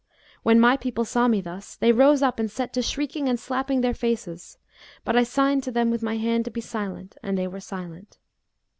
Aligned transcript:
When 0.41 0.59
my 0.59 0.77
people 0.77 1.05
saw 1.05 1.27
me 1.27 1.41
thus, 1.41 1.75
they 1.75 1.91
rose 1.91 2.23
up 2.23 2.39
and 2.39 2.49
set 2.49 2.73
to 2.73 2.81
shrieking 2.81 3.29
and 3.29 3.39
slapping 3.39 3.81
their 3.81 3.93
faces; 3.93 4.57
but 5.05 5.15
I 5.15 5.21
signed 5.21 5.61
to 5.65 5.71
them 5.71 5.91
with 5.91 6.01
my 6.01 6.17
hand 6.17 6.45
to 6.45 6.49
be 6.49 6.59
silent 6.59 7.17
and 7.21 7.37
they 7.37 7.47
were 7.47 7.59
silent. 7.59 8.17